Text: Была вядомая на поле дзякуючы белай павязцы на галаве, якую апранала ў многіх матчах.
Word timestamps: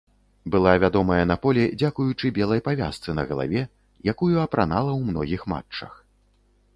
Была 0.53 0.71
вядомая 0.83 1.19
на 1.31 1.35
поле 1.43 1.65
дзякуючы 1.81 2.31
белай 2.37 2.63
павязцы 2.69 3.15
на 3.19 3.25
галаве, 3.33 3.61
якую 4.15 4.31
апранала 4.45 4.91
ў 4.99 5.11
многіх 5.11 5.41
матчах. 5.55 5.93